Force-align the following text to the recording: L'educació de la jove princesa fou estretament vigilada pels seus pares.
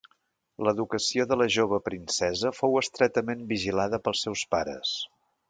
L'educació 0.67 1.25
de 1.31 1.37
la 1.41 1.47
jove 1.55 1.79
princesa 1.89 2.53
fou 2.61 2.81
estretament 2.81 3.45
vigilada 3.53 4.01
pels 4.09 4.25
seus 4.27 4.45
pares. 4.57 4.97